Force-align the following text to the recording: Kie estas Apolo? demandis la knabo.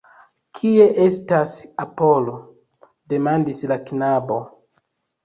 Kie 0.59 0.85
estas 1.01 1.53
Apolo? 1.83 2.33
demandis 3.13 3.61
la 3.73 3.79
knabo. 3.91 4.39